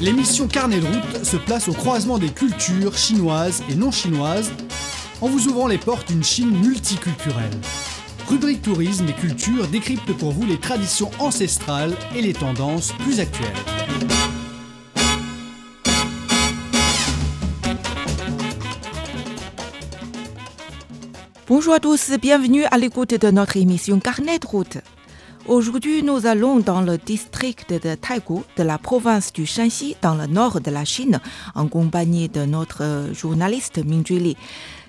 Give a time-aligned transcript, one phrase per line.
[0.00, 4.50] L'émission Carnet de route se place au croisement des cultures chinoises et non chinoises
[5.20, 7.50] en vous ouvrant les portes d'une Chine multiculturelle.
[8.28, 13.48] Rubrique tourisme et culture décrypte pour vous les traditions ancestrales et les tendances plus actuelles.
[21.48, 24.78] Bonjour à tous, bienvenue à l'écoute de notre émission Carnet de route.
[25.48, 30.26] Aujourd'hui, nous allons dans le district de Taigu de la province du Shanxi, dans le
[30.26, 31.20] nord de la Chine,
[31.56, 34.36] en compagnie de notre journaliste Ming Li.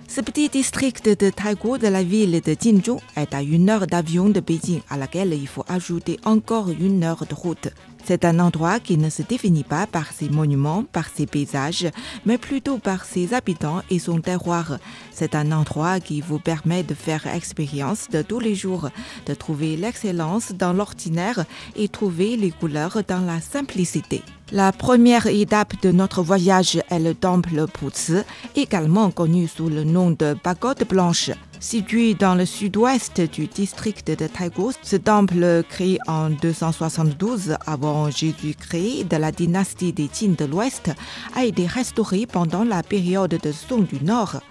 [0.08, 4.30] Ce petit district de Taigu de la ville de Jinzhou est à une heure d'avion
[4.30, 7.70] de Beijing, à laquelle il faut ajouter encore une heure de route.
[8.06, 11.88] C'est un endroit qui ne se définit pas par ses monuments, par ses paysages,
[12.26, 14.78] mais plutôt par ses habitants et son terroir.
[15.12, 18.90] C'est un endroit qui vous permet de faire expérience de tous les jours,
[19.26, 21.46] de trouver l'excellence dans l'ordinaire
[21.78, 24.22] et trouver les couleurs dans la simplicité.
[24.52, 28.18] La première étape de notre voyage est le temple Puzi,
[28.56, 31.32] également connu sous le nom de pagode blanche.
[31.64, 39.06] Situé dans le sud-ouest du district de Taigu, ce temple créé en 272 avant Jésus-Christ
[39.06, 40.92] de la dynastie des Qin de l'Ouest
[41.34, 44.42] a été restauré pendant la période de Song du Nord.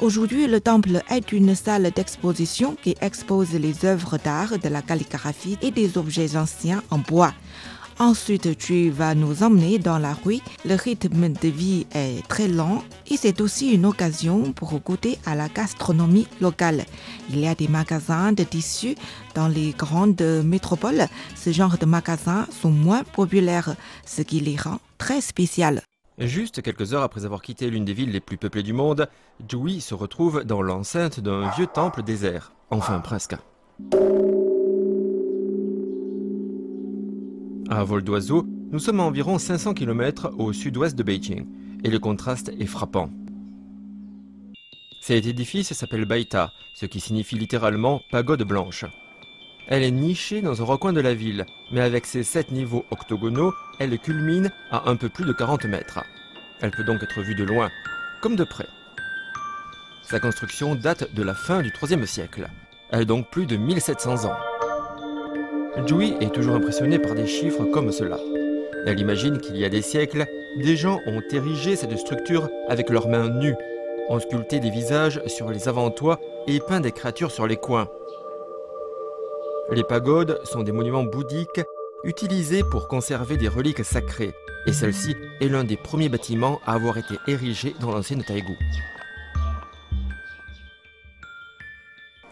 [0.00, 5.58] Aujourd'hui, le temple est une salle d'exposition qui expose les œuvres d'art de la calligraphie
[5.60, 7.34] et des objets anciens en bois.
[7.98, 10.40] Ensuite, tu vas nous emmener dans la rue.
[10.66, 15.34] Le rythme de vie est très lent et c'est aussi une occasion pour goûter à
[15.34, 16.84] la gastronomie locale.
[17.30, 18.96] Il y a des magasins de tissus
[19.34, 21.06] dans les grandes métropoles.
[21.34, 25.80] Ce genre de magasins sont moins populaires, ce qui les rend très spéciales.
[26.18, 29.08] Juste quelques heures après avoir quitté l'une des villes les plus peuplées du monde,
[29.48, 32.52] Jui se retrouve dans l'enceinte d'un vieux temple désert.
[32.70, 33.36] Enfin, presque.
[37.68, 41.46] À vol d'oiseau, nous sommes à environ 500 km au sud-ouest de Beijing,
[41.82, 43.10] et le contraste est frappant.
[45.00, 48.84] Cet édifice s'appelle Baita, ce qui signifie littéralement pagode blanche.
[49.66, 53.52] Elle est nichée dans un recoin de la ville, mais avec ses sept niveaux octogonaux,
[53.80, 56.04] elle culmine à un peu plus de 40 mètres.
[56.60, 57.70] Elle peut donc être vue de loin,
[58.22, 58.68] comme de près.
[60.04, 62.48] Sa construction date de la fin du IIIe siècle.
[62.90, 64.36] Elle a donc plus de 1700 ans.
[65.84, 68.18] Jui est toujours impressionné par des chiffres comme cela.
[68.86, 70.26] Elle imagine qu'il y a des siècles,
[70.56, 73.54] des gens ont érigé cette structure avec leurs mains nues,
[74.08, 77.88] ont sculpté des visages sur les avant-toits et peint des créatures sur les coins.
[79.70, 81.62] Les pagodes sont des monuments bouddhiques
[82.04, 84.32] utilisés pour conserver des reliques sacrées,
[84.66, 88.56] et celle-ci est l'un des premiers bâtiments à avoir été érigé dans l'ancienne Taïgu.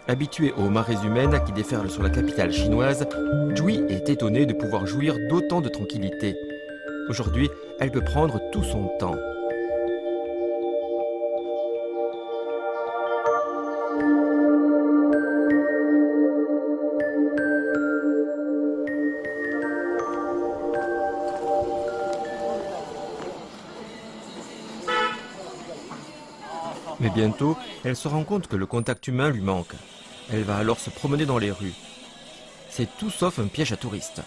[0.06, 3.06] Habituée aux marées humaines qui déferlent sur la capitale chinoise,
[3.54, 6.36] Jui est étonnée de pouvoir jouir d'autant de tranquillité.
[7.08, 7.48] Aujourd'hui,
[7.80, 9.16] elle peut prendre tout son temps.
[27.00, 29.74] Mais bientôt, elle se rend compte que le contact humain lui manque.
[30.32, 31.74] Elle va alors se promener dans les rues.
[32.70, 34.22] C'est tout sauf un piège à touristes.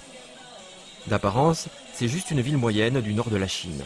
[1.08, 3.84] D'apparence, c'est juste une ville moyenne du nord de la Chine.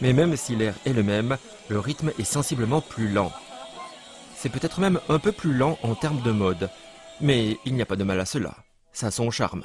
[0.00, 1.36] Mais même si l'air est le même,
[1.68, 3.32] le rythme est sensiblement plus lent.
[4.36, 6.70] C'est peut-être même un peu plus lent en termes de mode.
[7.20, 8.54] Mais il n'y a pas de mal à cela.
[8.92, 9.64] Ça a son charme.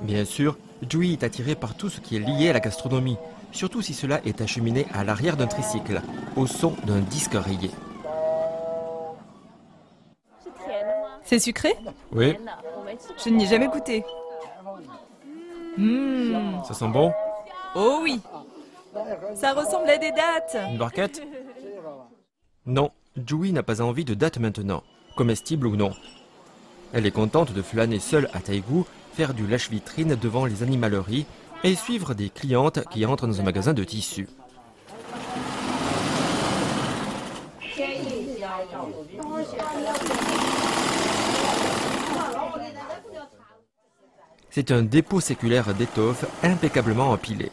[0.00, 0.56] Bien sûr,
[0.88, 3.16] Jui est attiré par tout ce qui est lié à la gastronomie,
[3.52, 6.02] surtout si cela est acheminé à l'arrière d'un tricycle,
[6.36, 7.70] au son d'un disque rayé.
[11.28, 11.74] C'est sucré
[12.10, 12.34] Oui,
[13.22, 14.02] Je n'y ai jamais goûté.
[15.76, 16.64] Mmh.
[16.66, 17.12] ça sent bon
[17.76, 18.18] Oh oui
[19.34, 21.22] Ça ressemble à des dates Une barquette
[22.64, 22.92] Non,
[23.26, 24.82] Jui n'a pas envie de date maintenant,
[25.18, 25.92] comestible ou non.
[26.94, 31.26] Elle est contente de flâner seule à Taïgu, faire du lâche-vitrine devant les animaleries
[31.62, 34.28] et suivre des clientes qui entrent dans un magasin de tissus.
[44.58, 47.52] C'est un dépôt séculaire d'étoffes impeccablement empilé.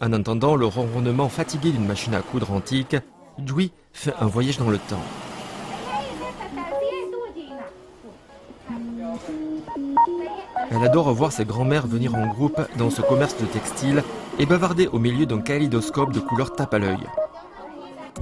[0.00, 2.96] En entendant le ronronnement fatigué d'une machine à coudre antique,
[3.44, 5.04] Jui fait un voyage dans le temps.
[10.70, 14.02] Elle adore voir ses grands-mères venir en groupe dans ce commerce de textiles
[14.38, 17.06] et bavarder au milieu d'un kaléidoscope de couleurs tape à l'œil.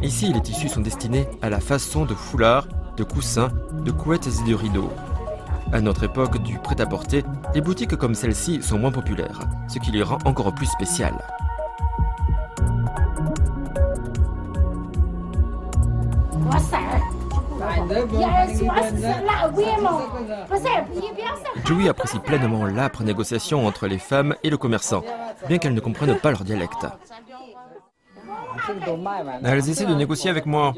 [0.02, 2.66] Ici, les tissus sont destinés à la façon de foulards,
[2.96, 3.52] de coussins,
[3.84, 4.90] de couettes et de rideaux.
[5.72, 7.24] À notre époque du prêt-à-porter,
[7.54, 11.16] les boutiques comme celle-ci sont moins populaires, ce qui les rend encore plus spéciales.
[21.64, 25.02] Joey apprécie pleinement l'âpre négociation entre les femmes et le commerçant,
[25.48, 26.86] bien qu'elles ne comprennent pas leur dialecte.
[29.44, 30.72] Elles essaient de négocier avec moi.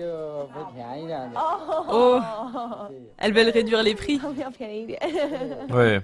[1.93, 2.21] Oh
[3.19, 4.21] Elles veulent réduire les prix.
[5.71, 6.01] Ouais.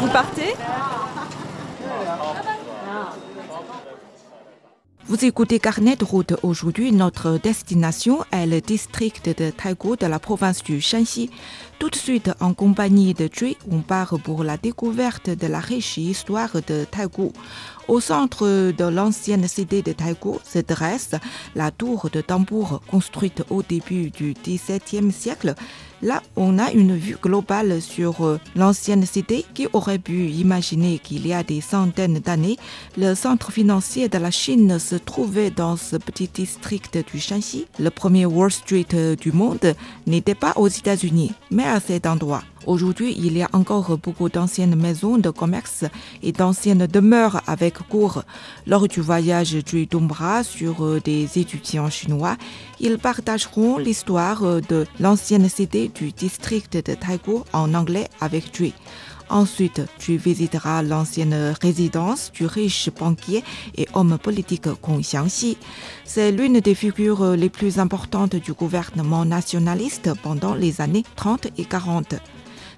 [0.00, 0.54] Vous partez?
[5.12, 6.32] Vous écoutez Carnet de route.
[6.42, 11.28] Aujourd'hui, notre destination est le district de Taigou de la province du Shanxi.
[11.78, 15.98] Tout de suite, en compagnie de Jui, on part pour la découverte de la riche
[15.98, 17.30] histoire de Taigou.
[17.88, 21.10] Au centre de l'ancienne cité de Taigou se dresse
[21.54, 25.54] la tour de tambour construite au début du XVIIe siècle.
[26.02, 31.26] Là, on a une vue globale sur euh, l'ancienne cité qui aurait pu imaginer qu'il
[31.26, 32.56] y a des centaines d'années,
[32.96, 37.66] le centre financier de la Chine se trouvait dans ce petit district du Shanxi.
[37.78, 39.74] Le premier Wall Street euh, du monde
[40.08, 42.42] n'était pas aux États-Unis, mais à cet endroit.
[42.66, 45.84] Aujourd'hui, il y a encore beaucoup d'anciennes maisons de commerce
[46.22, 48.22] et d'anciennes demeures avec cours.
[48.66, 52.36] Lors du voyage du Dombra sur euh, des étudiants chinois,
[52.78, 58.74] ils partageront l'histoire de l'ancienne cité du district de Taigou en anglais avec Jui.
[59.28, 63.42] Ensuite, tu visiteras l'ancienne résidence du riche banquier
[63.76, 65.56] et homme politique Kong Xiangxi.
[66.04, 71.64] C'est l'une des figures les plus importantes du gouvernement nationaliste pendant les années 30 et
[71.64, 72.16] 40.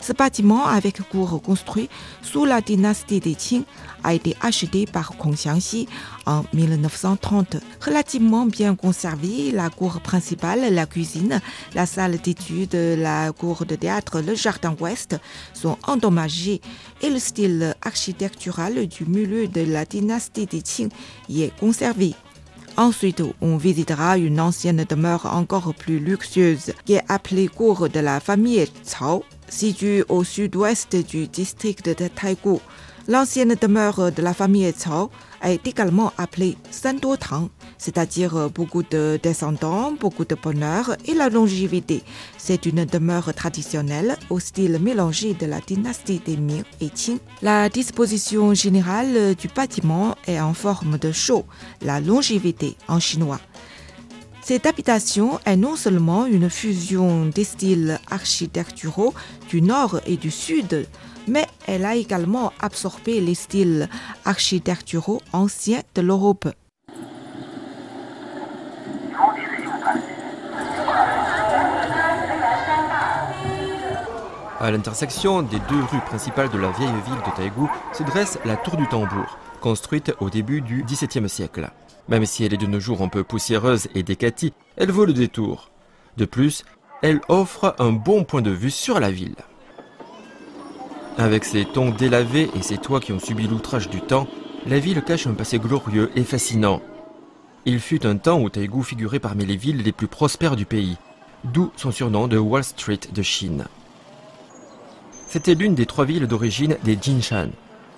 [0.05, 1.89] Ce bâtiment, avec cour construit
[2.21, 3.63] sous la dynastie des Qing,
[4.03, 5.89] a été acheté par Kong Xiangxi
[6.27, 7.57] en 1930.
[7.81, 11.41] Relativement bien conservé, la cour principale, la cuisine,
[11.75, 15.17] la salle d'études, la cour de théâtre, le jardin ouest
[15.55, 16.61] sont endommagés
[17.01, 20.91] et le style architectural du milieu de la dynastie des Qing
[21.31, 22.15] y est conservé.
[22.77, 28.19] Ensuite, on visitera une ancienne demeure encore plus luxueuse qui est appelée cour de la
[28.19, 32.61] famille Cao, située au sud-ouest du district de Taigou.
[33.07, 35.11] L'ancienne demeure de la famille Cao
[35.45, 37.49] est également appelée Sanduo Tang,
[37.79, 42.03] c'est-à-dire beaucoup de descendants, beaucoup de bonheur et la longévité.
[42.39, 47.19] C'est une demeure traditionnelle au style mélangé de la dynastie des Ming et Qing.
[47.43, 51.45] La disposition générale du bâtiment est en forme de shou,
[51.83, 53.41] la longévité en chinois.
[54.43, 59.15] Cette habitation est non seulement une fusion des styles architecturaux
[59.49, 60.87] du nord et du sud,
[61.27, 63.89] mais elle a également absorbé les styles
[64.25, 66.49] architecturaux anciens de l'Europe.
[74.61, 78.57] À l'intersection des deux rues principales de la vieille ville de Taïgou se dresse la
[78.57, 81.69] tour du tambour, construite au début du XVIIe siècle.
[82.09, 85.13] Même si elle est de nos jours un peu poussiéreuse et décatie, elle vaut le
[85.13, 85.71] détour.
[86.17, 86.65] De plus,
[87.03, 89.37] elle offre un bon point de vue sur la ville.
[91.17, 94.27] Avec ses tons délavés et ses toits qui ont subi l'outrage du temps,
[94.67, 96.83] la ville cache un passé glorieux et fascinant.
[97.67, 100.97] Il fut un temps où Taïgou figurait parmi les villes les plus prospères du pays,
[101.45, 103.67] d'où son surnom de Wall Street de Chine.
[105.29, 107.51] C'était l'une des trois villes d'origine des Jinshan,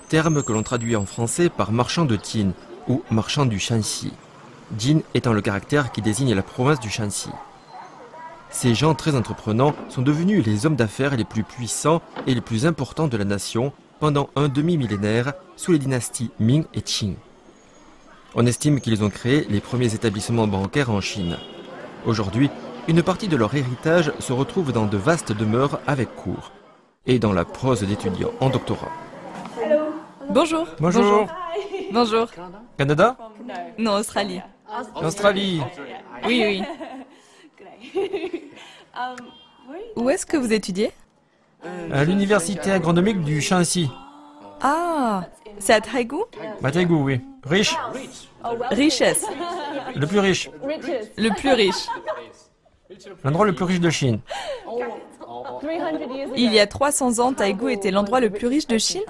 [0.09, 2.53] terme que l'on traduit en français par marchand de Tin
[2.87, 4.13] ou marchand du Shanxi,
[4.79, 7.31] Jin étant le caractère qui désigne la province du Shanxi.
[8.51, 12.67] Ces gens très entreprenants sont devenus les hommes d'affaires les plus puissants et les plus
[12.67, 17.17] importants de la nation pendant un demi-millénaire sous les dynasties Ming et Qing.
[18.35, 21.39] On estime qu'ils ont créé les premiers établissements bancaires en Chine.
[22.05, 22.51] Aujourd'hui,
[22.89, 26.53] une partie de leur héritage se retrouve dans de vastes demeures avec cours
[27.07, 28.93] et dans la prose d'étudiants en doctorat.
[30.31, 30.67] Bonjour.
[30.79, 31.27] Bonjour.
[31.93, 32.27] Bonjour.
[32.77, 33.17] Canada?
[33.79, 34.41] Non, Australie.
[34.95, 35.63] Australie
[36.27, 36.63] Oui, oui.
[39.97, 40.93] Où est-ce que vous étudiez?
[41.93, 43.91] À l'université agronomique du Shanxi.
[44.63, 45.25] Ah,
[45.59, 46.25] c'est à Taigou
[46.63, 47.21] À Taïgou, oui.
[47.45, 47.75] Riche
[48.71, 49.25] Richesse.
[49.95, 50.51] Le plus riche.
[51.17, 51.87] Le plus riche.
[53.25, 54.21] L'endroit le plus riche de Chine.
[56.37, 59.03] Il y a 300 ans, Taigou était l'endroit le plus riche de Chine?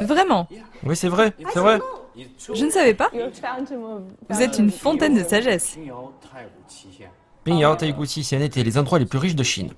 [0.00, 0.46] Vraiment?
[0.84, 1.78] Oui, c'est vrai, c'est vrai.
[2.16, 3.10] Je ne savais pas.
[4.28, 5.76] Vous êtes une fontaine de sagesse.
[7.44, 9.70] Pingyao, Taïgou, Xixian étaient les endroits les plus riches de Chine.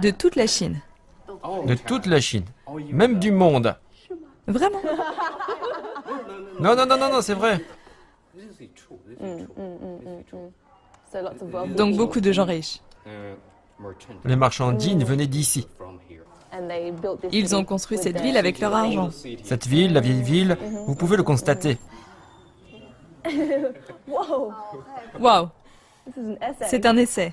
[0.00, 0.80] De toute la Chine.
[1.66, 2.44] De toute la Chine.
[2.90, 3.76] Même du monde.
[4.46, 4.80] Vraiment
[6.60, 7.60] Non, non, non, non, non, c'est vrai.
[11.76, 12.80] Donc beaucoup de gens riches.
[14.24, 15.66] Les marchandises venaient d'ici.
[17.32, 19.10] Ils ont construit cette ville avec leur argent.
[19.42, 20.56] Cette ville, la vieille ville,
[20.86, 21.78] vous pouvez le constater.
[25.20, 25.48] Waouh
[26.66, 27.32] C'est un essai.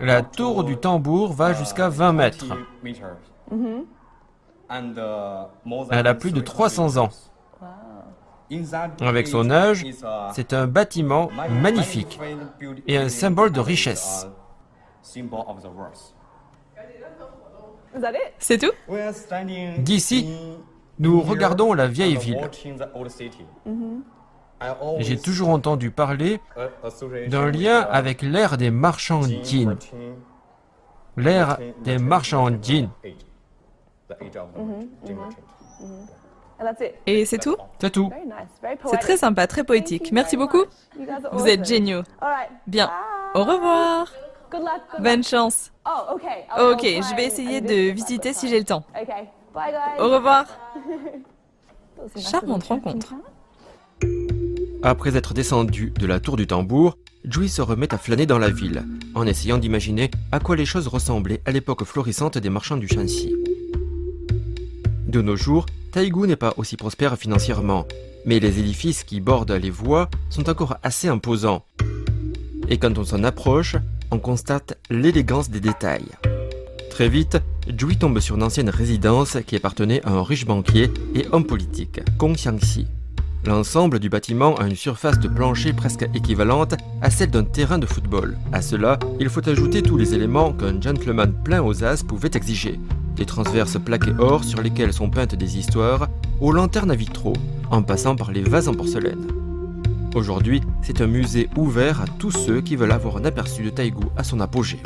[0.00, 2.46] La tour du tambour va jusqu'à 20 mètres.
[5.90, 7.10] Elle a plus de 300 ans.
[9.00, 9.86] Avec son âge,
[10.34, 11.30] c'est un bâtiment
[11.62, 12.18] magnifique
[12.86, 14.26] et un symbole de richesse.
[18.38, 18.72] C'est tout
[19.78, 20.36] D'ici,
[20.98, 22.48] nous regardons la vieille ville.
[24.98, 26.40] J'ai toujours entendu parler
[27.28, 29.68] d'un lien avec l'ère des marchandises.
[31.16, 32.88] L'ère des marchandises.
[37.06, 38.10] Et c'est tout C'est tout.
[38.86, 40.12] C'est très sympa, très poétique.
[40.12, 40.64] Merci beaucoup.
[41.32, 42.02] Vous êtes géniaux.
[42.66, 42.90] Bien.
[43.34, 44.12] Au revoir.
[44.98, 45.72] Bonne chance.
[45.86, 48.84] Ok, je vais essayer de visiter si j'ai le temps.
[49.98, 50.44] Au revoir.
[52.16, 53.14] Charmante rencontre.
[54.82, 58.48] Après être descendu de la tour du tambour, Jui se remet à flâner dans la
[58.48, 58.82] ville,
[59.14, 63.34] en essayant d'imaginer à quoi les choses ressemblaient à l'époque florissante des marchands du Shanxi.
[65.06, 67.84] De nos jours, Taïgu n'est pas aussi prospère financièrement,
[68.24, 71.62] mais les édifices qui bordent les voies sont encore assez imposants.
[72.70, 73.76] Et quand on s'en approche,
[74.10, 76.08] on constate l'élégance des détails.
[76.90, 77.38] Très vite,
[77.78, 82.00] Jui tombe sur une ancienne résidence qui appartenait à un riche banquier et homme politique,
[82.18, 82.86] Gong Xiangxi.
[83.46, 87.86] L'ensemble du bâtiment a une surface de plancher presque équivalente à celle d'un terrain de
[87.86, 88.36] football.
[88.52, 92.78] À cela, il faut ajouter tous les éléments qu'un gentleman plein aux as pouvait exiger.
[93.16, 96.08] Des transverses plaquées or sur lesquelles sont peintes des histoires,
[96.40, 97.36] aux lanternes à vitraux,
[97.70, 99.39] en passant par les vases en porcelaine.
[100.14, 104.06] Aujourd'hui, c'est un musée ouvert à tous ceux qui veulent avoir un aperçu de Taïgu
[104.16, 104.80] à son apogée.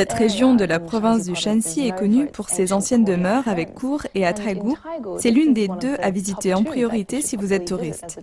[0.00, 4.00] Cette région de la province du Shanxi est connue pour ses anciennes demeures avec cours
[4.14, 4.72] et à Taigu.
[5.18, 8.18] C'est l'une des deux à visiter en priorité si vous êtes touriste.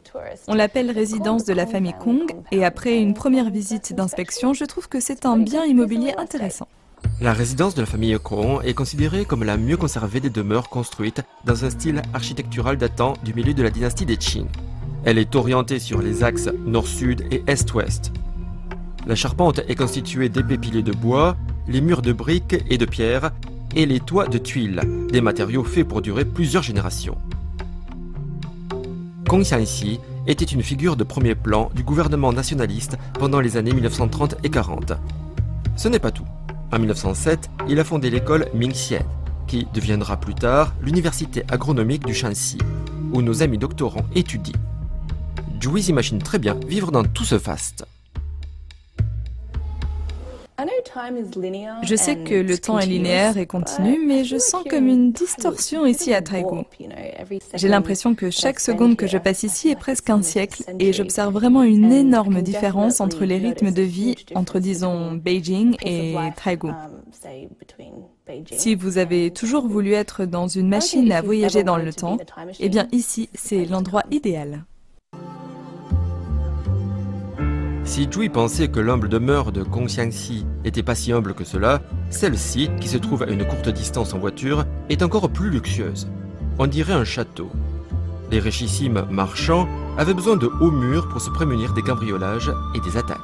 [0.48, 4.90] On l'appelle résidence de la famille Kong et après une première visite d'inspection, je trouve
[4.90, 6.68] que c'est un bien immobilier intéressant.
[7.22, 11.22] La résidence de la famille Kong est considérée comme la mieux conservée des demeures construites
[11.46, 14.48] dans un style architectural datant du milieu de la dynastie des Qing.
[15.06, 18.14] Elle est orientée sur les axes nord-sud et est-ouest.
[19.06, 23.32] La charpente est constituée d'épais piliers de bois, les murs de briques et de pierre,
[23.76, 24.82] et les toits de tuiles,
[25.12, 27.18] des matériaux faits pour durer plusieurs générations.
[29.28, 34.36] Kong Xianxi était une figure de premier plan du gouvernement nationaliste pendant les années 1930
[34.44, 34.94] et 40.
[35.76, 36.26] Ce n'est pas tout.
[36.72, 39.06] En 1907, il a fondé l'école Mingxian,
[39.48, 42.58] qui deviendra plus tard l'université agronomique du Shanxi,
[43.14, 44.60] où nos amis doctorants étudient.
[45.60, 47.86] Jui imagine très bien vivre dans tout ce faste.
[51.84, 55.86] Je sais que le temps est linéaire et continu, mais je sens comme une distorsion
[55.86, 56.64] ici à Taigu.
[57.54, 61.34] J'ai l'impression que chaque seconde que je passe ici est presque un siècle et j'observe
[61.34, 66.70] vraiment une énorme différence entre les rythmes de vie entre, disons, Beijing et Taigu.
[68.52, 72.18] Si vous avez toujours voulu être dans une machine à voyager dans le temps,
[72.60, 74.64] eh bien ici, c'est l'endroit idéal.
[77.98, 82.70] Si Jui pensait que l'humble demeure de Xiangxi n'était pas si humble que cela, celle-ci,
[82.80, 86.08] qui se trouve à une courte distance en voiture, est encore plus luxueuse.
[86.60, 87.50] On dirait un château.
[88.30, 92.98] Les richissimes marchands avaient besoin de hauts murs pour se prémunir des cambriolages et des
[92.98, 93.18] attaques.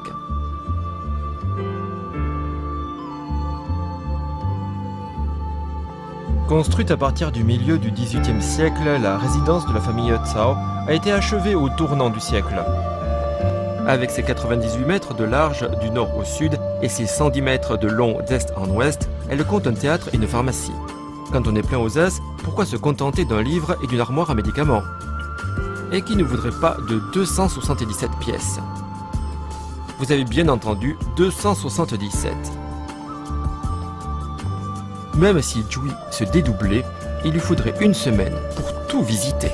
[6.47, 10.55] Construite à partir du milieu du XVIIIe siècle, la résidence de la famille Tsao
[10.87, 12.65] a été achevée au tournant du siècle.
[13.85, 17.89] Avec ses 98 mètres de large du nord au sud et ses 110 mètres de
[17.89, 20.71] long d'est en ouest, elle compte un théâtre et une pharmacie.
[21.33, 24.35] Quand on est plein aux as, pourquoi se contenter d'un livre et d'une armoire à
[24.35, 24.83] médicaments?
[25.91, 28.59] Et qui ne voudrait pas de 277 pièces?
[29.99, 32.33] Vous avez bien entendu 277.
[35.15, 36.85] Même si Jui se dédoublait,
[37.25, 39.51] il lui faudrait une semaine pour tout visiter.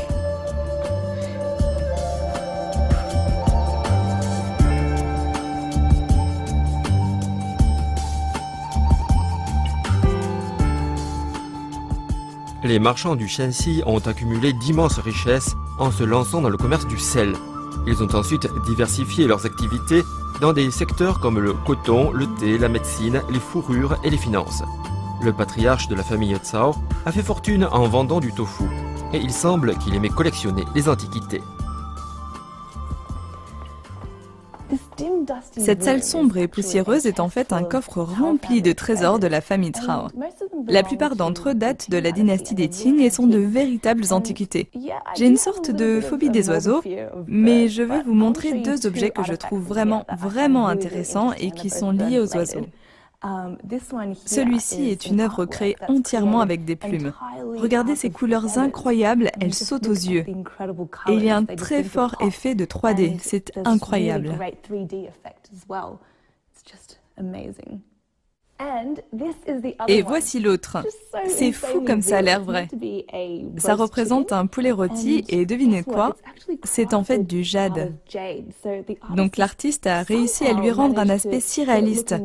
[12.61, 16.97] Les marchands du Shanxi ont accumulé d'immenses richesses en se lançant dans le commerce du
[16.97, 17.33] sel.
[17.87, 20.03] Ils ont ensuite diversifié leurs activités
[20.41, 24.61] dans des secteurs comme le coton, le thé, la médecine, les fourrures et les finances.
[25.21, 26.75] Le patriarche de la famille Tsao
[27.05, 28.65] a fait fortune en vendant du tofu,
[29.13, 31.41] et il semble qu'il aimait collectionner les antiquités.
[35.57, 39.41] Cette salle sombre et poussiéreuse est en fait un coffre rempli de trésors de la
[39.41, 40.07] famille Trao.
[40.67, 44.69] La plupart d'entre eux datent de la dynastie des Qing et sont de véritables antiquités.
[45.15, 46.81] J'ai une sorte de phobie des oiseaux,
[47.27, 51.69] mais je veux vous montrer deux objets que je trouve vraiment, vraiment intéressants et qui
[51.69, 52.65] sont liés aux oiseaux.
[53.21, 53.57] Um,
[54.25, 57.11] Celui-ci est une œuvre créée entièrement avec des plumes.
[57.57, 60.25] Regardez ces couleurs incroyables, elles sautent aux yeux.
[60.27, 64.37] Et il y a un très fort effet de 3D, c'est incroyable.
[69.87, 70.77] Et voici l'autre.
[71.27, 72.67] C'est fou comme ça a l'air vrai.
[73.57, 76.15] Ça représente un poulet rôti et devinez quoi?
[76.63, 77.95] C'est en fait du jade.
[79.15, 82.15] Donc l'artiste a réussi à lui rendre un aspect si réaliste.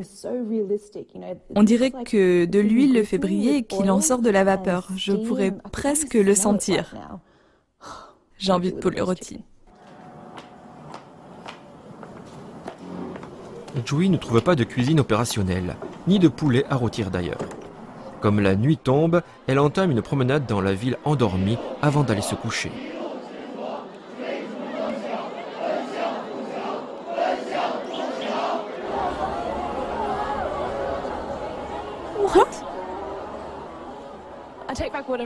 [1.54, 4.88] On dirait que de l'huile le fait briller et qu'il en sort de la vapeur.
[4.96, 6.94] Je pourrais presque le sentir.
[8.38, 9.44] J'ai envie de poulet rôti.
[13.84, 17.38] Joey ne trouve pas de cuisine opérationnelle, ni de poulet à rôtir d'ailleurs.
[18.20, 22.34] Comme la nuit tombe, elle entame une promenade dans la ville endormie avant d'aller se
[22.34, 22.72] coucher.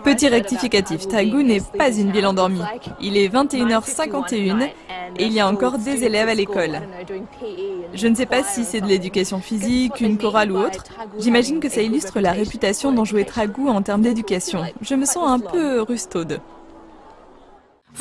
[0.04, 2.62] Petit rectificatif, Taegu n'est pas une ville endormie.
[3.00, 4.71] Il est 21h51
[5.16, 6.80] et il y a encore des élèves à l'école.
[7.95, 10.85] Je ne sais pas si c'est de l'éducation physique, une chorale ou autre.
[11.18, 14.62] J'imagine que ça illustre la réputation dont jouait Taegu en termes d'éducation.
[14.80, 16.40] Je me sens un peu rustaude.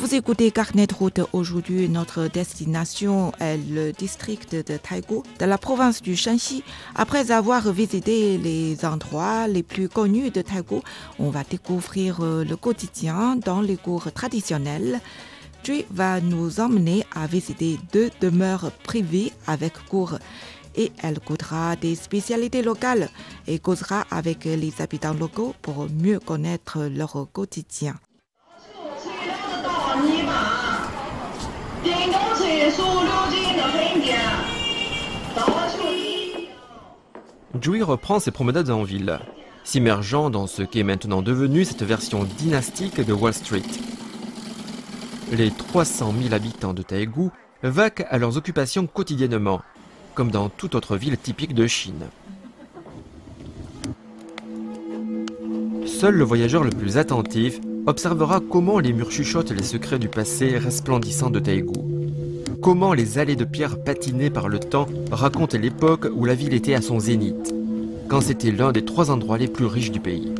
[0.00, 1.20] Vous écoutez Carnet route.
[1.32, 6.62] Aujourd'hui, notre destination est le district de Taigou, de la province du Shanxi.
[6.94, 10.82] Après avoir visité les endroits les plus connus de Taigou,
[11.18, 15.00] on va découvrir euh, le quotidien dans les cours traditionnels.
[15.64, 20.16] Jui va nous emmener à visiter deux demeures privées avec cours
[20.76, 23.10] et elle goûtera des spécialités locales
[23.48, 27.96] et causera avec les habitants locaux pour mieux connaître leur quotidien.
[37.60, 39.18] Joey reprend ses promenades en ville,
[39.64, 43.62] s'immergeant dans ce qui est maintenant devenu cette version dynastique de Wall Street.
[45.32, 47.30] Les 300 000 habitants de Taegu
[47.62, 49.60] vaquent à leurs occupations quotidiennement,
[50.14, 52.06] comme dans toute autre ville typique de Chine.
[55.86, 60.58] Seul le voyageur le plus attentif observera comment les murs chuchotent les secrets du passé
[60.58, 61.97] resplendissant de Taegu.
[62.62, 66.74] Comment les allées de pierre patinées par le temps racontent l'époque où la ville était
[66.74, 67.54] à son zénith,
[68.08, 70.32] quand c'était l'un des trois endroits les plus riches du pays.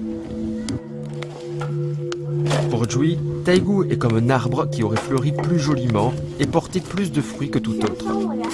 [2.70, 7.12] Pour Jui, Taegu est comme un arbre qui aurait fleuri plus joliment et porté plus
[7.12, 8.06] de fruits que tout autre,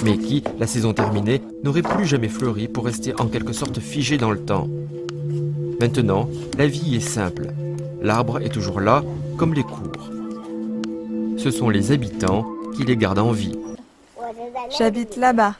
[0.03, 4.17] mais qui, la saison terminée, n'aurait plus jamais fleuri pour rester en quelque sorte figé
[4.17, 4.69] dans le temps.
[5.79, 7.51] Maintenant, la vie est simple,
[8.05, 9.03] L'arbre est toujours là,
[9.35, 10.11] comme les cours.
[11.37, 12.45] Ce sont les habitants
[12.75, 13.57] qui les gardent en vie.
[14.77, 15.55] J'habite là-bas.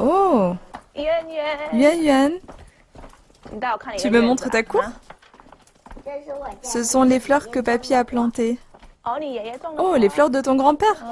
[0.00, 0.54] Oh.
[1.72, 2.32] Yuan Yuan.
[3.98, 4.84] Tu me montres ta cour
[6.62, 8.58] Ce sont les fleurs que papy a plantées.
[9.78, 11.04] Oh, les fleurs de ton grand-père.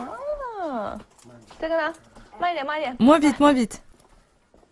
[2.99, 3.83] Moins vite, moins vite.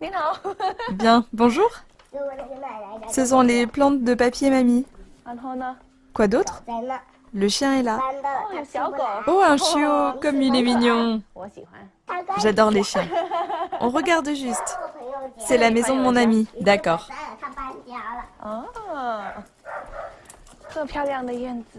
[0.92, 1.68] Bien, bonjour.
[3.08, 4.86] Ce sont les plantes de papy et mamie.
[6.14, 6.62] Quoi d'autre?
[7.32, 8.00] Le chien est là.
[9.26, 11.22] Oh, un chiot, comme il est mignon.
[12.38, 13.06] J'adore les chiens.
[13.80, 14.78] On regarde juste.
[15.38, 16.46] C'est la maison de mon ami.
[16.60, 17.08] D'accord.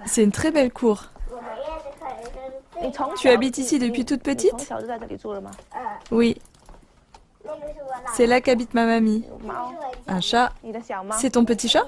[0.05, 1.03] C'est une très belle cour.
[3.17, 4.71] Tu habites ici depuis toute petite
[6.11, 6.41] Oui.
[8.13, 9.25] C'est là qu'habite ma mamie.
[10.07, 10.51] Un chat.
[11.17, 11.85] C'est ton petit chat?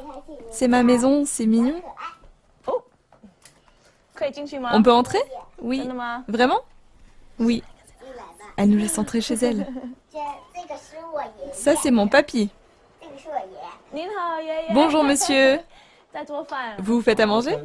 [0.52, 1.82] C'est ma maison, c'est mignon?
[4.72, 5.22] On peut entrer
[5.62, 5.88] Oui.
[6.28, 6.62] Vraiment
[7.40, 7.64] Oui.
[8.58, 9.68] Elle nous laisse entrer chez elle.
[11.54, 12.50] Ça, c'est mon papy.
[14.72, 15.60] Bonjour, monsieur.
[16.80, 17.58] Vous vous faites à manger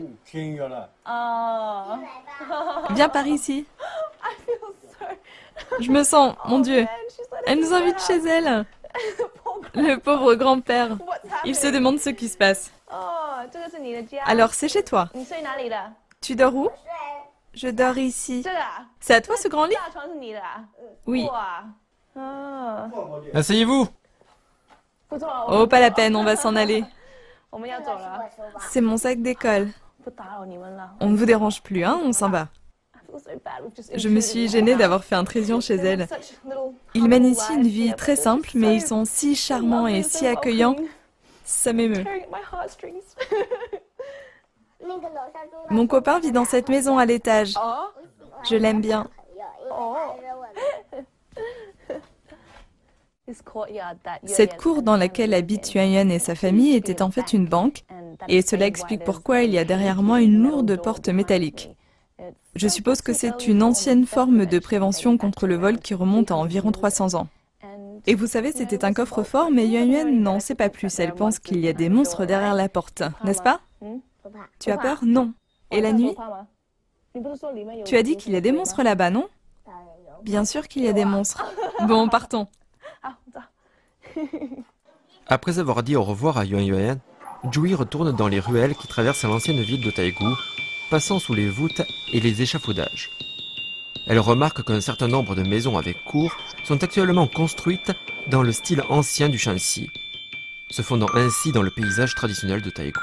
[2.91, 3.67] Viens par ici.
[5.81, 6.87] Je me sens, mon Dieu.
[7.47, 8.65] Elle nous invite chez elle.
[9.75, 10.97] Le pauvre grand-père.
[11.45, 12.71] Il se demande ce qui se passe.
[14.25, 15.09] Alors, c'est chez toi.
[16.21, 16.69] Tu dors où?
[17.55, 18.45] Je dors ici.
[19.01, 19.75] C'est à toi ce grand lit?
[21.07, 21.29] Oui.
[23.35, 23.89] Asseyez-vous
[25.49, 26.85] Oh, pas la peine, on va s'en aller.
[28.69, 29.69] C'est mon sac d'école.
[31.01, 32.49] On ne vous dérange plus, hein On s'en va.
[33.95, 36.07] Je me suis gênée d'avoir fait un trésion chez elle.
[36.95, 40.77] Ils mènent ici une vie très simple, mais ils sont si charmants et si accueillants.
[41.45, 42.05] Ça m'émeut.
[45.71, 47.55] Mon copain vit dans cette maison à l'étage.
[48.49, 49.09] Je l'aime bien.
[54.25, 57.85] Cette cour dans laquelle habitent Yuan et sa famille était en fait une banque,
[58.27, 61.71] et cela explique pourquoi il y a derrière moi une lourde porte métallique.
[62.55, 66.37] Je suppose que c'est une ancienne forme de prévention contre le vol qui remonte à
[66.37, 67.29] environ 300 ans.
[68.07, 70.99] Et vous savez, c'était un coffre-fort, mais Yuan Yuan n'en sait pas plus.
[70.99, 73.61] Elle pense qu'il y a des monstres derrière la porte, n'est-ce pas?
[74.59, 75.33] Tu as peur Non.
[75.71, 76.15] Et la nuit
[77.85, 79.29] Tu as dit qu'il y a des monstres là-bas, non
[80.23, 81.45] Bien sûr qu'il y a des monstres.
[81.87, 82.49] Bon, partons.
[85.29, 86.99] Après avoir dit au revoir à Yuan Yuan,
[87.53, 90.35] Jui retourne dans les ruelles qui traversent l'ancienne ville de Taegu,
[90.91, 93.11] passant sous les voûtes et les échafaudages.
[94.09, 97.93] Elle remarque qu'un certain nombre de maisons avec cours sont actuellement construites
[98.29, 99.91] dans le style ancien du Shanxi,
[100.71, 102.99] se fondant ainsi dans le paysage traditionnel de Taegu.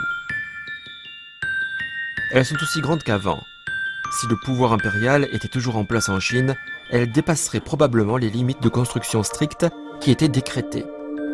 [2.32, 3.40] Elles sont aussi grandes qu'avant.
[4.20, 6.56] Si le pouvoir impérial était toujours en place en Chine,
[6.92, 9.66] elles dépasseraient probablement les limites de construction strictes
[10.00, 10.86] qui étaient décrétées.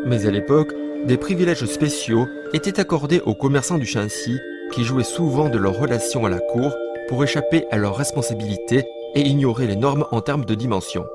[0.06, 0.74] Mais à l'époque,
[1.06, 4.38] des privilèges spéciaux étaient accordés aux commerçants du Shanxi
[4.72, 6.76] qui jouaient souvent de leurs relations à la cour
[7.08, 11.08] pour échapper à leurs responsabilités et ignorer les normes en termes de dimension.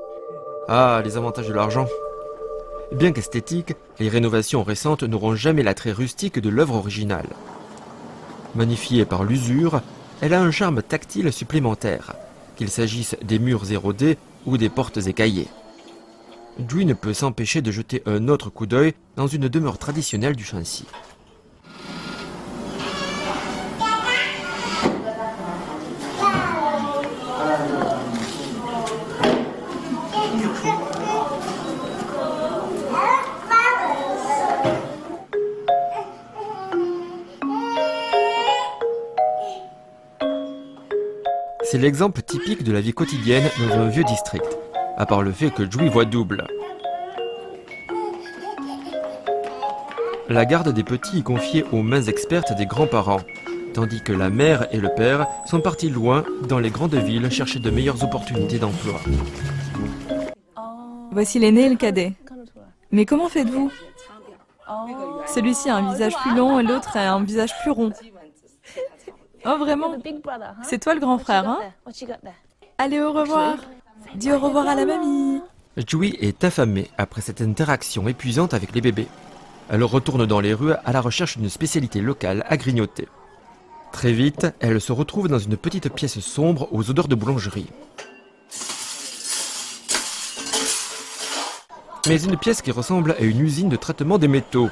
[0.67, 1.87] Ah, les avantages de l'argent.
[2.91, 7.27] Bien qu'esthétiques, les rénovations récentes n'auront jamais l'attrait rustique de l'œuvre originale.
[8.55, 9.81] Magnifiée par l'usure,
[10.21, 12.15] elle a un charme tactile supplémentaire,
[12.55, 15.47] qu'il s'agisse des murs érodés ou des portes écaillées.
[16.59, 20.43] Dewey ne peut s'empêcher de jeter un autre coup d'œil dans une demeure traditionnelle du
[20.43, 20.85] Shanxi.
[41.77, 44.57] C'est l'exemple typique de la vie quotidienne dans un vieux district,
[44.97, 46.47] à part le fait que Jui voit double.
[50.27, 53.21] La garde des petits est confiée aux mains expertes des grands-parents,
[53.75, 57.59] tandis que la mère et le père sont partis loin dans les grandes villes chercher
[57.59, 58.99] de meilleures opportunités d'emploi.
[61.11, 62.13] Voici l'aîné et le cadet.
[62.89, 63.71] Mais comment faites-vous?
[65.27, 67.93] Celui-ci a un visage plus long et l'autre a un visage plus rond.
[69.49, 69.95] Oh vraiment
[70.61, 71.59] C'est toi le grand frère, hein?
[72.77, 73.55] Allez, au revoir
[74.15, 75.39] Dis au revoir à la mamie
[75.77, 79.07] Jui est affamée après cette interaction épuisante avec les bébés.
[79.69, 83.07] Elle retourne dans les rues à la recherche d'une spécialité locale à grignoter.
[83.93, 87.69] Très vite, elle se retrouve dans une petite pièce sombre aux odeurs de boulangerie.
[92.07, 94.69] Mais une pièce qui ressemble à une usine de traitement des métaux.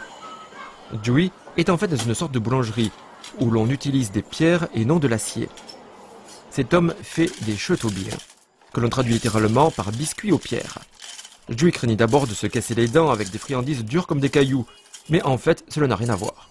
[1.01, 2.91] Jui est en fait dans une sorte de boulangerie
[3.39, 5.49] où l'on utilise des pierres et non de l'acier.
[6.51, 8.13] Cet homme fait des chetobiers,
[8.73, 10.79] que l'on traduit littéralement par biscuits aux pierres.
[11.49, 14.65] Jui craignait d'abord de se casser les dents avec des friandises dures comme des cailloux,
[15.09, 16.49] mais en fait, cela n'a rien à voir.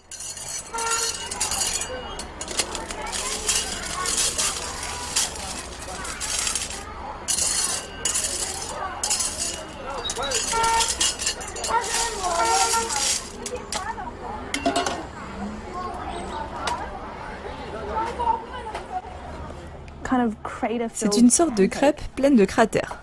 [20.92, 22.98] C'est une sorte de crêpe pleine de cratères.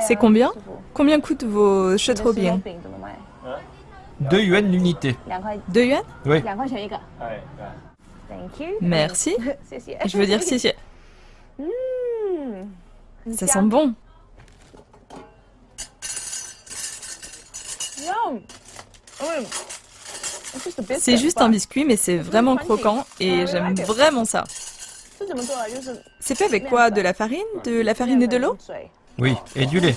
[0.00, 0.52] C'est combien
[0.94, 1.96] Combien coûtent vos
[2.32, 2.60] bien
[4.20, 5.16] 2 yuan l'unité.
[5.68, 6.42] 2 yuan Oui.
[8.80, 9.36] Merci.
[10.06, 10.72] Je veux dire si, si.
[13.32, 13.94] Ça sent bon.
[20.98, 24.44] C'est juste un biscuit, mais c'est vraiment croquant et j'aime vraiment ça.
[26.20, 26.90] C'est fait avec quoi?
[26.90, 27.40] De la farine?
[27.64, 28.56] De la farine et de l'eau?
[29.18, 29.96] Oui, et du lait.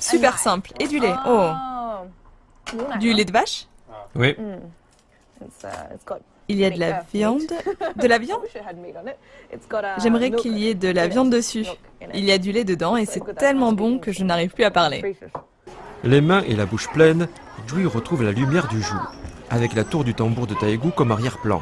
[0.00, 0.72] Super simple.
[0.78, 1.14] Et du lait.
[1.26, 1.50] Oh.
[2.98, 3.66] Du lait de vache?
[4.14, 4.36] Oui.
[6.48, 7.42] Il y a de la viande.
[7.96, 8.42] De la viande?
[9.98, 11.66] J'aimerais qu'il y ait de la viande dessus.
[12.14, 14.70] Il y a du lait dedans et c'est tellement bon que je n'arrive plus à
[14.70, 15.16] parler.
[16.02, 17.28] Les mains et la bouche pleines,
[17.66, 19.12] Jui retrouve la lumière du jour,
[19.50, 21.60] avec la tour du tambour de Taegu comme arrière-plan.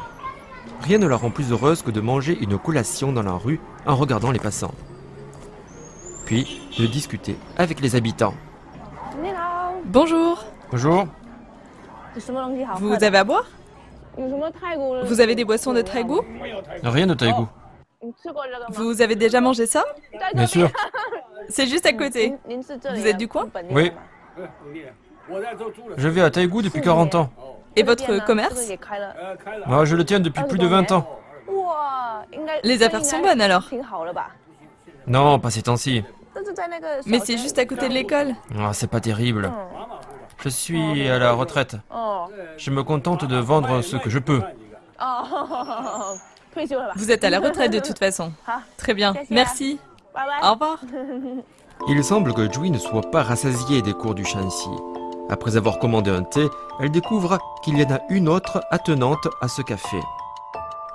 [0.81, 3.95] Rien ne la rend plus heureuse que de manger une collation dans la rue en
[3.95, 4.73] regardant les passants.
[6.25, 8.33] Puis de discuter avec les habitants.
[9.85, 10.45] Bonjour.
[10.71, 11.07] Bonjour.
[12.79, 13.45] Vous avez à boire?
[14.17, 16.21] Vous avez des boissons de très goût?
[16.83, 17.47] Rien de taïgou.
[18.69, 19.83] Vous avez déjà mangé ça?
[20.33, 20.69] Bien sûr.
[21.49, 22.35] C'est juste à côté.
[22.47, 23.47] Vous êtes du coin?
[23.71, 23.91] Oui.
[25.97, 27.29] Je vais à Taïgou depuis 40 ans.
[27.79, 28.69] Et votre commerce
[29.65, 31.19] Moi, je le tiens depuis plus de 20 ans.
[32.63, 33.69] Les affaires sont bonnes alors
[35.07, 36.03] Non, pas ces temps-ci.
[37.05, 38.35] Mais c'est juste à côté de l'école.
[38.57, 39.49] Ah, c'est pas terrible.
[40.43, 41.77] Je suis à la retraite.
[42.57, 44.41] Je me contente de vendre ce que je peux.
[46.95, 48.33] Vous êtes à la retraite de toute façon.
[48.75, 49.79] Très bien, merci.
[50.43, 50.79] Au revoir.
[51.87, 54.67] Il semble que Jui ne soit pas rassasiée des cours du Shanxi.
[55.29, 56.47] Après avoir commandé un thé,
[56.79, 59.99] elle découvre qu'il y en a une autre attenante à ce café.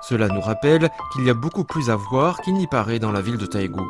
[0.02, 3.20] Cela nous rappelle qu'il y a beaucoup plus à voir qu'il n'y paraît dans la
[3.20, 3.86] ville de Taïgou.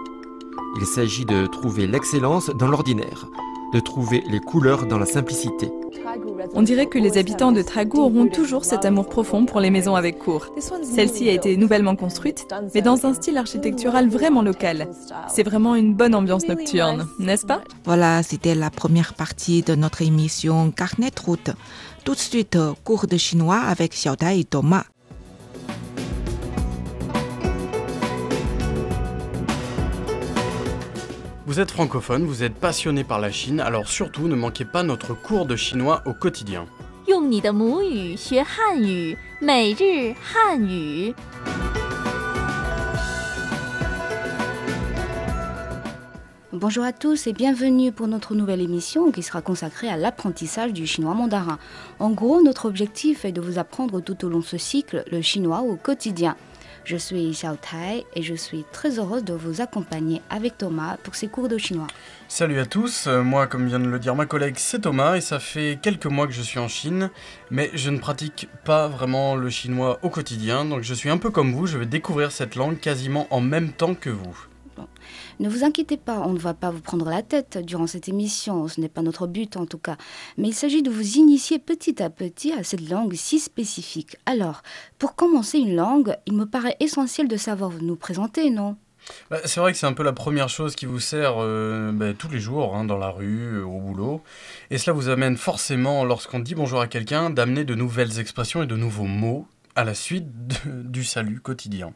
[0.76, 3.26] Il s'agit de trouver l'excellence dans l'ordinaire,
[3.74, 5.68] de trouver les couleurs dans la simplicité.
[6.54, 9.96] On dirait que les habitants de Tragou auront toujours cet amour profond pour les maisons
[9.96, 10.46] avec cour.
[10.82, 14.88] Celle-ci a été nouvellement construite, mais dans un style architectural vraiment local.
[15.28, 17.62] C'est vraiment une bonne ambiance nocturne, n'est-ce pas?
[17.84, 21.50] Voilà, c'était la première partie de notre émission Carnet de route.
[22.04, 24.84] Tout de suite, cours de chinois avec Xiaotai et Thomas.
[31.54, 35.14] Vous êtes francophone, vous êtes passionné par la Chine, alors surtout ne manquez pas notre
[35.14, 36.66] cours de chinois au quotidien.
[46.52, 50.88] Bonjour à tous et bienvenue pour notre nouvelle émission qui sera consacrée à l'apprentissage du
[50.88, 51.60] chinois mandarin.
[52.00, 55.22] En gros, notre objectif est de vous apprendre tout au long de ce cycle le
[55.22, 56.34] chinois au quotidien.
[56.84, 61.14] Je suis Xiao Tai et je suis très heureuse de vous accompagner avec Thomas pour
[61.14, 61.86] ces cours de chinois.
[62.28, 65.22] Salut à tous, euh, moi comme vient de le dire ma collègue c'est Thomas et
[65.22, 67.08] ça fait quelques mois que je suis en Chine,
[67.50, 71.30] mais je ne pratique pas vraiment le chinois au quotidien, donc je suis un peu
[71.30, 74.46] comme vous, je vais découvrir cette langue quasiment en même temps que vous.
[75.40, 78.68] Ne vous inquiétez pas, on ne va pas vous prendre la tête durant cette émission,
[78.68, 79.96] ce n'est pas notre but en tout cas,
[80.38, 84.16] mais il s'agit de vous initier petit à petit à cette langue si spécifique.
[84.26, 84.62] Alors,
[84.98, 88.76] pour commencer une langue, il me paraît essentiel de savoir nous présenter, non?
[89.30, 92.14] Bah, c'est vrai que c'est un peu la première chose qui vous sert euh, bah,
[92.14, 94.22] tous les jours, hein, dans la rue, euh, au boulot,
[94.70, 98.66] et cela vous amène forcément, lorsqu'on dit bonjour à quelqu'un, d'amener de nouvelles expressions et
[98.66, 100.26] de nouveaux mots à la suite
[100.66, 101.92] du salut quotidien.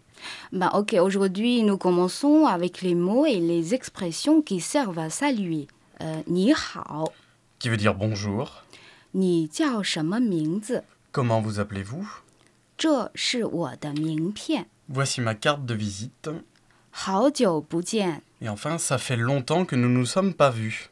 [0.53, 5.69] Bah ok, aujourd'hui nous commençons avec les mots et les expressions qui servent à saluer.
[6.01, 7.09] Euh, ni hao.
[7.59, 8.65] Qui veut dire bonjour.
[9.15, 9.83] Ni jiao
[11.13, 12.09] Comment vous appelez-vous?
[14.89, 16.31] Voici ma carte de visite.
[17.07, 17.31] Hao
[18.41, 20.91] Et enfin, ça fait longtemps que nous ne nous sommes pas vus.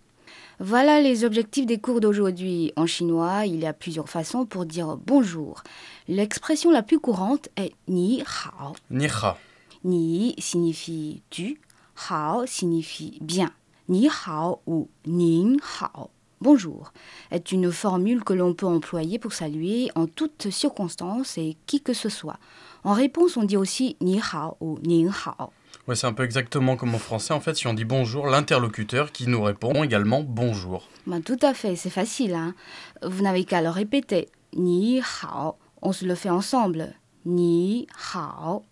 [0.58, 2.72] Voilà les objectifs des cours d'aujourd'hui.
[2.76, 5.62] En chinois, il y a plusieurs façons pour dire bonjour.
[6.08, 8.74] L'expression la plus courante est ni hao.
[8.90, 9.36] Niha,
[9.82, 11.60] Ni signifie tu,
[12.08, 13.50] hao signifie bien.
[13.88, 16.92] Ni hao ou ning hao, bonjour,
[17.32, 21.92] est une formule que l'on peut employer pour saluer en toutes circonstances et qui que
[21.92, 22.38] ce soit.
[22.84, 25.50] En réponse, on dit aussi ni hao ou ning hao.
[25.88, 27.34] Ouais, c'est un peu exactement comme en français.
[27.34, 30.88] En fait, si on dit bonjour, l'interlocuteur qui nous répond également bonjour.
[31.06, 32.34] Ben, tout à fait, c'est facile.
[32.34, 32.54] Hein
[33.02, 34.28] Vous n'avez qu'à le répéter.
[34.56, 35.56] Ni hao.
[35.82, 36.94] On se le fait ensemble.
[37.24, 38.62] Ni hao.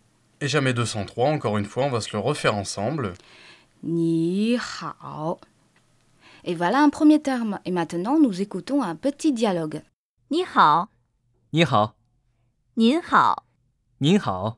[0.40, 3.14] Et jamais 203, encore une fois, on va se le refaire ensemble.
[3.82, 5.38] Ni hao.
[6.44, 7.58] Et voilà un premier terme.
[7.64, 9.82] Et maintenant, nous écoutons un petit dialogue.
[10.30, 10.86] Ni hao.
[11.52, 11.90] Ni hao.
[12.76, 13.36] Ni hao.
[14.00, 14.54] Ni hao.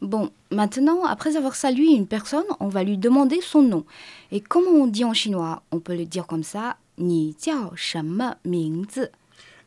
[0.00, 3.84] Bon, maintenant, après avoir salué une personne, on va lui demander son nom.
[4.32, 5.62] Et comment on dit en chinois?
[5.72, 8.34] On peut le dire comme ça Ni jiao shenme.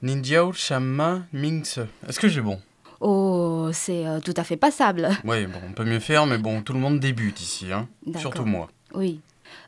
[0.03, 1.79] Ninjiao Shama Mingse.
[2.07, 2.59] Est-ce que j'ai bon?
[2.99, 5.09] Oh, c'est euh, tout à fait passable.
[5.23, 7.87] Oui, bon, on peut mieux faire, mais bon, tout le monde débute ici, hein.
[8.17, 8.69] Surtout moi.
[8.93, 9.21] Oui.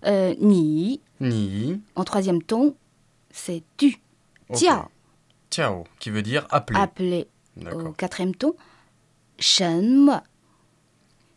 [0.05, 2.75] Euh, ni, Ni, en troisième ton,
[3.31, 3.97] c'est tu.
[4.49, 4.57] ok.
[4.57, 4.81] Jiao,
[5.51, 6.79] Ciao, qui veut dire appeler.
[6.79, 7.27] appelé.
[7.71, 8.53] Au quatrième ton,
[9.39, 10.21] shenme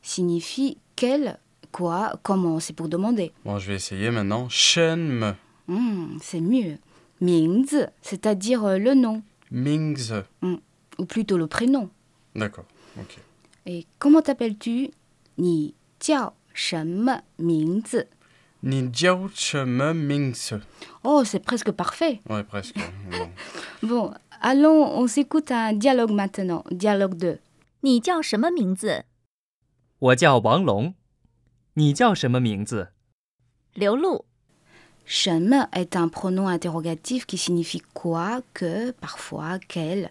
[0.02, 1.38] signifie quel,
[1.70, 3.30] quoi, comment, c'est pour demander.
[3.44, 4.48] Bon, je vais essayer maintenant.
[4.48, 5.36] Shenme
[5.68, 6.78] Hmm, c'est mieux.
[7.21, 10.13] Mingzi, c'est-à-dire euh, le nom, Mingse.
[10.41, 11.89] ou plutôt le prénom.
[12.35, 12.65] D'accord,
[12.99, 13.17] ok.
[13.65, 14.89] Et comment t'appelles-tu
[15.37, 18.03] Ni jiao shenme mingzi.
[18.63, 20.53] Ninjiao Shama Mingse.
[21.03, 22.21] Oh, c'est presque parfait.
[22.29, 22.75] Ouais, presque.
[23.11, 23.29] bon.
[23.83, 26.63] Bon, allons, on s'écoute un dialogue maintenant.
[26.71, 27.39] Dialogue 2.
[27.81, 29.03] 你叫什么名字？
[29.99, 30.93] 我叫王龙。
[31.73, 32.89] 你叫什么名字？
[33.73, 34.23] 刘露。
[35.10, 40.10] Shen est un pronom interrogatif qui signifie quoi, que, parfois, quel.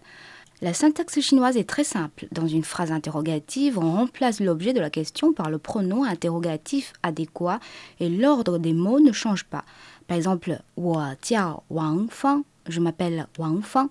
[0.60, 2.26] La syntaxe chinoise est très simple.
[2.32, 7.60] Dans une phrase interrogative, on remplace l'objet de la question par le pronom interrogatif adéquat
[8.00, 9.64] et l'ordre des mots ne change pas.
[10.08, 13.90] Par exemple, Wang Fang, je m'appelle Wang Fang.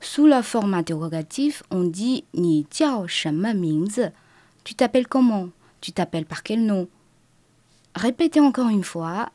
[0.00, 4.06] Sous la forme interrogative, on dit Ni Jiao Shenme Mingzi.
[4.64, 5.50] Tu t'appelles comment?
[5.80, 6.88] Tu t'appelles par quel nom?
[7.94, 9.28] Répétez encore une fois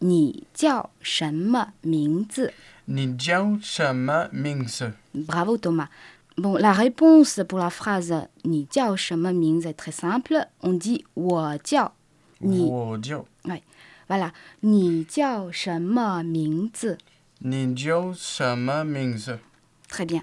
[0.00, 2.52] 你叫什么名字
[2.86, 4.92] Ni jiao shama mingse.
[5.14, 5.88] Bravo Thomas.
[6.36, 10.46] Bon, la réponse pour la phrase 你叫什么名字 est très simple.
[10.60, 11.94] On dit 我叫
[12.38, 13.24] 你 Wo jiao.
[14.06, 14.32] Voilà.
[14.60, 16.98] 你叫什么名字
[17.40, 19.38] Ni jiao shama mingse.
[19.88, 20.22] Très bien.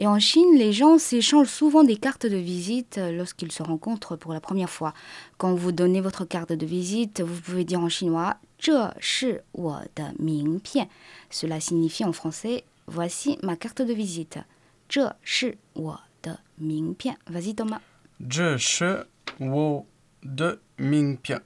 [0.00, 4.14] Et en Chine, les gens s'échangent souvent des cartes de visite euh, lorsqu'ils se rencontrent
[4.14, 4.94] pour la première fois.
[5.38, 10.88] Quand vous donnez votre carte de visite, vous pouvez dire en chinois 这是我的名片.
[11.30, 14.44] Cela signifie en français Voici ma carte de visite.
[14.88, 17.18] 这是我的名片.
[17.26, 17.80] Vas-y Thomas.
[18.18, 19.06] Je she
[19.38, 19.86] wo
[20.22, 21.40] de mingpian.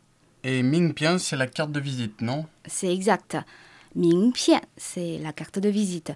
[0.44, 3.36] Et mingpian, c'est la carte de visite, non C'est exact.
[3.94, 6.12] 名片, c'est la carte de visite.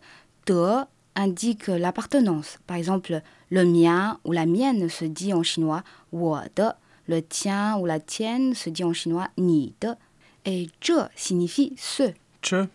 [0.47, 2.59] De indique l'appartenance.
[2.67, 6.77] Par exemple, le mien ou la mienne se dit en chinois 我的.
[7.09, 9.99] Le tien ou la tienne se dit en chinois 你的.
[10.46, 12.12] et je signifie ce.
[12.42, 12.66] Je.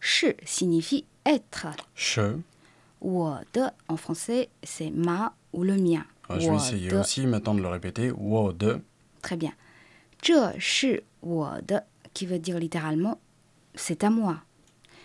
[0.00, 1.66] Shi signifie être.
[1.94, 2.36] Je.
[3.02, 6.04] de en français, c'est ma ou le mien.
[6.28, 8.12] Ah, je vais essayer aussi maintenant de le répéter.
[8.12, 8.80] Ou de.
[9.22, 9.52] Très bien.
[10.22, 11.76] Je suis de
[12.14, 13.18] qui veut dire littéralement
[13.78, 14.38] c'est à moi.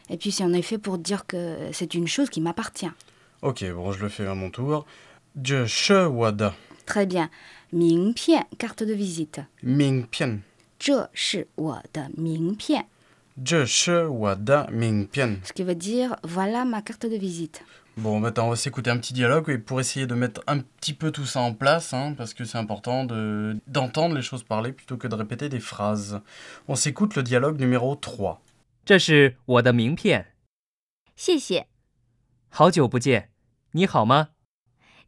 [0.10, 2.92] Et puis c'est en effet pour dire que c'est une chose qui m'appartient.
[3.42, 4.86] Ok, bon, je le fais à mon tour.
[5.42, 5.94] Je suis
[6.86, 7.30] Très bien.
[7.72, 9.40] Mingpian, carte de visite.
[9.64, 10.40] Mingpian.
[10.79, 12.87] 这是我的名片
[13.45, 15.41] Je she wada mingpian.
[15.45, 17.63] ce qui veut dire voilà ma carte de visite.
[17.97, 20.93] Bon, maintenant, on va s'écouter un petit dialogue et pour essayer de mettre un petit
[20.95, 24.71] peu tout ça en place, hein, parce que c'est important de- d'entendre les choses parler
[24.73, 26.21] plutôt que de répéter des phrases.
[26.69, 28.39] On s'écoute le dialogue numéro 3.
[28.85, 30.27] 这是我的名片。
[31.17, 31.67] 谢谢，
[32.49, 33.31] 好久不见，
[33.73, 34.29] 你好吗？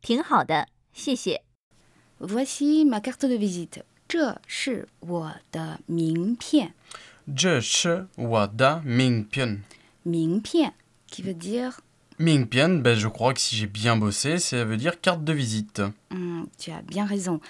[0.02, 1.42] 挺好的，谢谢。
[2.20, 3.82] Voici ma carte de visite.
[4.14, 6.74] 这是我的名片。
[7.26, 9.58] Je she wada mingpian.
[10.02, 10.72] 名片
[11.10, 11.80] qui veut dire
[12.18, 15.80] Mingpian, ben, je crois que si j'ai bien bossé, ça veut dire carte de visite.
[16.10, 17.40] Hum, tu as bien raison.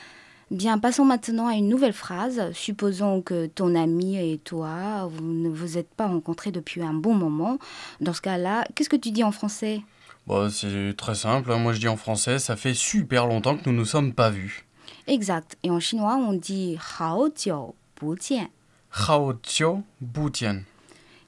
[0.53, 2.53] Bien, passons maintenant à une nouvelle phrase.
[2.53, 7.15] Supposons que ton ami et toi, vous ne vous êtes pas rencontrés depuis un bon
[7.15, 7.59] moment.
[8.01, 9.83] Dans ce cas-là, qu'est-ce que tu dis en français
[10.29, 11.59] Bon, c'est très simple, hein.
[11.59, 14.65] moi je dis en français, ça fait super longtemps que nous nous sommes pas vus.
[15.08, 15.58] Exact.
[15.64, 18.48] Et en chinois, on dit hao jiao bu jian.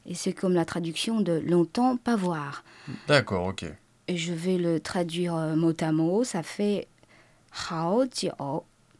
[0.05, 2.63] Et c'est comme la traduction de longtemps pas voir.
[3.07, 3.65] D'accord, ok.
[4.07, 6.23] Et je vais le traduire euh, mot à mot.
[6.23, 6.87] Ça fait
[7.69, 8.05] hao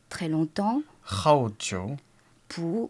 [0.10, 0.82] très longtemps.
[1.26, 1.96] Hao jiao.
[2.56, 2.88] Bu,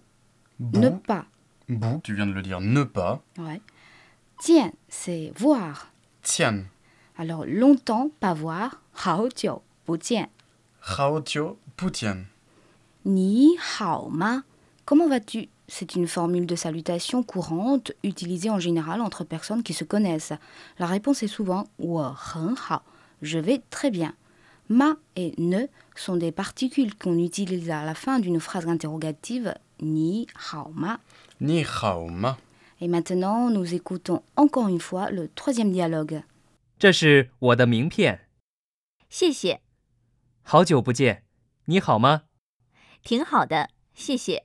[0.59, 1.25] bu, ne pas.
[1.69, 3.21] Bu, tu viens de le dire, ne pas.
[3.37, 3.61] Ouais.
[4.39, 5.91] Tian, c'est voir.
[6.21, 6.63] Tian.
[7.17, 9.97] Alors longtemps pas voir, hao jiao bu.
[10.80, 12.24] Hao Tio Poutian.
[13.04, 14.42] Ni hao ma.
[14.84, 19.84] Comment vas-tu C'est une formule de salutation courante utilisée en général entre personnes qui se
[19.84, 20.32] connaissent.
[20.78, 22.82] La réponse est souvent 我很好.
[23.22, 24.14] Je vais très bien.
[24.68, 30.26] Ma et ne sont des particules qu'on utilise à la fin d'une phrase interrogative ni
[30.52, 30.98] hao ma.
[31.42, 32.38] Ni Hao Ma.
[32.80, 36.22] Et maintenant, nous écoutons encore une fois le troisième dialogue.
[36.78, 38.20] 这是我的名片。
[39.08, 39.60] 谢谢，
[40.46, 41.22] 好久不见，
[41.66, 42.22] 你好吗？
[43.02, 44.44] 挺好的，谢谢。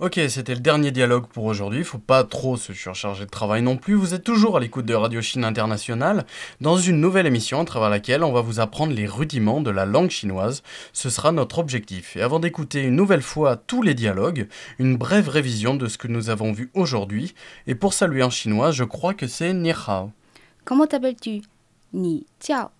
[0.00, 1.82] Ok, c'était le dernier dialogue pour aujourd'hui.
[1.82, 3.94] Faut pas trop se surcharger de travail non plus.
[3.94, 6.24] Vous êtes toujours à l'écoute de Radio Chine Internationale
[6.60, 9.86] dans une nouvelle émission à travers laquelle on va vous apprendre les rudiments de la
[9.86, 10.62] langue chinoise.
[10.92, 12.16] Ce sera notre objectif.
[12.16, 14.46] Et avant d'écouter une nouvelle fois tous les dialogues,
[14.78, 17.34] une brève révision de ce que nous avons vu aujourd'hui.
[17.66, 20.12] Et pour saluer en chinois, je crois que c'est Ni Hao.
[20.64, 21.42] Comment t'appelles-tu
[21.92, 22.70] Ni jiao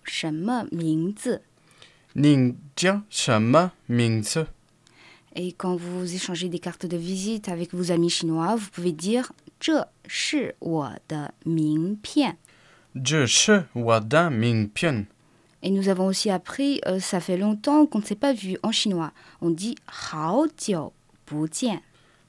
[5.35, 9.31] Et quand vous échangez des cartes de visite avec vos amis chinois, vous pouvez dire
[9.59, 12.37] 这是我的名片.
[12.95, 15.05] Je Shi Wada Mingpian.
[15.61, 18.71] Et nous avons aussi appris euh, ça fait longtemps qu'on ne s'est pas vu en
[18.71, 19.11] chinois.
[19.41, 20.93] On dit 好久
[21.25, 21.81] 不见.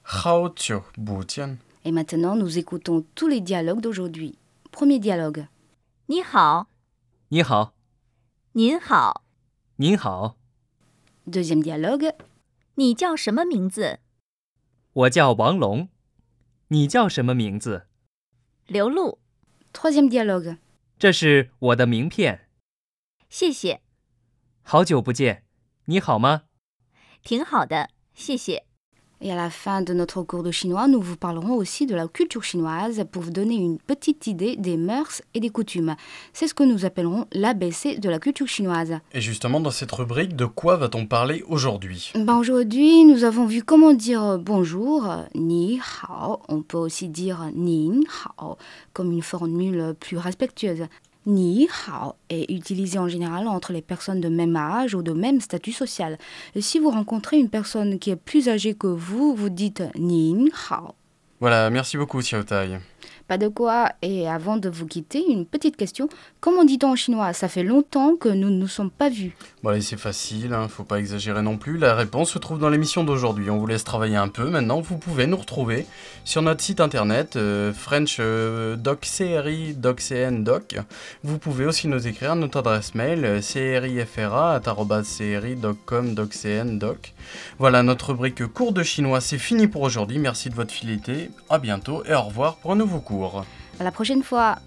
[0.03, 1.57] Hao Tio Boutian.
[1.85, 4.37] Et maintenant, nous écoutons tous les dialogues d'aujourd'hui.
[4.73, 5.47] Premier dialogue.
[6.07, 6.67] 你好，
[7.29, 7.73] 你好，
[8.53, 9.23] 您好， 您好，
[9.78, 12.16] Deuxième dialogue.
[12.76, 14.00] 你叫什么名字？
[14.94, 15.90] 我叫王龙。
[16.70, 17.88] 你叫什么名字？
[18.68, 19.20] 刘露。
[19.74, 20.60] Troisième dialogue.
[20.98, 22.48] 这是我的名片。
[23.30, 23.82] 谢谢，
[24.62, 25.44] 好久不见，
[25.86, 26.44] 你好吗？
[27.22, 28.66] 挺好的，谢谢。
[29.22, 32.44] Et à la fin de notre cours de chinois, nous vous parlerons aussi de la culture
[32.44, 35.96] chinoise pour vous donner une petite idée des mœurs et des coutumes.
[36.34, 39.00] C'est ce que nous appellerons l'ABC de la culture chinoise.
[39.14, 42.12] Et justement, dans cette rubrique, de quoi va-t-on parler aujourd'hui?
[42.16, 46.42] Ben, Aujourd'hui, nous avons vu comment dire bonjour, ni hao.
[46.50, 48.02] On peut aussi dire nin
[48.38, 48.58] hao,
[48.94, 50.88] comme une formule plus respectueuse.
[51.26, 55.42] Ni hao est utilisé en général entre les personnes de même âge ou de même
[55.42, 56.18] statut social.
[56.60, 60.94] Si vous rencontrez une personne qui est plus âgée que vous, vous dites nin hao.
[61.40, 62.80] Voilà, merci beaucoup Xiao Tai.
[63.28, 63.92] Pas de quoi.
[64.02, 66.10] Et avant de vous quitter, une petite question.
[66.40, 67.34] Comment dit-on en chinois?
[67.34, 69.36] Ça fait longtemps que nous ne nous sommes pas vus.
[69.64, 71.78] Bon allez, c'est facile, hein, faut pas exagérer non plus.
[71.78, 73.50] La réponse se trouve dans l'émission d'aujourd'hui.
[73.50, 74.50] On vous laisse travailler un peu.
[74.50, 75.88] Maintenant, vous pouvez nous retrouver
[76.24, 77.74] sur notre site internet euh,
[78.20, 78.76] euh.
[81.24, 87.14] Vous pouvez aussi nous écrire notre adresse mail euh, crifra@cri.com Doc.
[87.58, 90.20] Voilà, notre rubrique cours de chinois, c'est fini pour aujourd'hui.
[90.20, 91.32] Merci de votre fidélité.
[91.50, 93.46] À bientôt et au revoir pour un nouveau cours.
[93.80, 94.58] À la prochaine fois.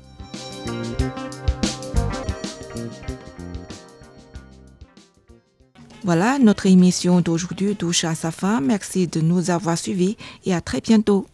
[6.04, 8.60] Voilà, notre émission d'aujourd'hui touche à sa fin.
[8.60, 11.26] Merci de nous avoir suivis et à très bientôt.